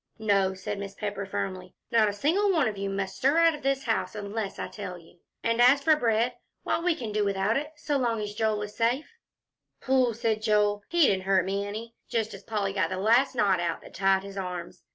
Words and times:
"No," 0.17 0.55
said 0.55 0.79
Mrs. 0.79 0.97
Pepper, 0.97 1.27
firmly, 1.27 1.75
"not 1.91 2.09
a 2.09 2.13
single 2.13 2.51
one 2.51 2.67
of 2.67 2.75
you 2.75 2.89
must 2.89 3.17
stir 3.17 3.37
out 3.37 3.53
of 3.53 3.61
this 3.61 3.83
house 3.83 4.15
unless 4.15 4.57
I 4.57 4.67
tell 4.67 4.97
you. 4.97 5.19
And 5.43 5.61
as 5.61 5.83
for 5.83 5.95
bread, 5.95 6.33
why, 6.63 6.79
we 6.79 6.95
can 6.95 7.11
do 7.11 7.23
without 7.23 7.55
it 7.55 7.71
so 7.75 7.97
long 7.97 8.19
as 8.19 8.33
Joel 8.33 8.63
is 8.63 8.75
safe." 8.75 9.13
"Phooh!" 9.79 10.15
said 10.15 10.41
Joel, 10.41 10.81
"he 10.89 11.01
didn't 11.05 11.25
hurt 11.25 11.45
me 11.45 11.67
any," 11.67 11.93
just 12.09 12.33
as 12.33 12.41
Polly 12.41 12.73
got 12.73 12.89
the 12.89 12.97
last 12.97 13.35
knot 13.35 13.59
out 13.59 13.81
that 13.83 13.93
tied 13.93 14.23
his 14.23 14.37
arms. 14.37 14.81